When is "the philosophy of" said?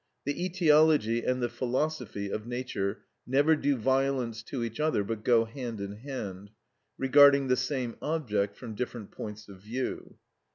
1.43-2.47